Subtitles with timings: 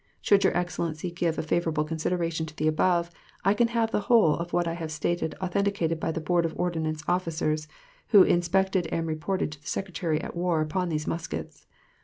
[0.19, 3.11] Should your Excellency give a favorable consideration to the above,
[3.45, 6.57] I can have the whole of what I have stated authenticated by the board of
[6.59, 7.67] ordnance officers,
[8.07, 11.67] who inspected and reported to the Secretary at War upon these muskets.